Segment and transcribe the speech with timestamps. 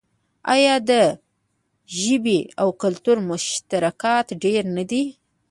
[0.53, 0.91] آیا د
[2.01, 5.03] ژبې او کلتور مشترکات ډیر نه دي؟